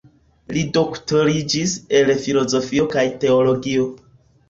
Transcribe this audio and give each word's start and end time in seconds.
Li 0.55 0.63
doktoriĝis 0.77 1.77
el 2.01 2.11
filozofio 2.25 2.91
kaj 2.97 3.09
teologio. 3.27 3.91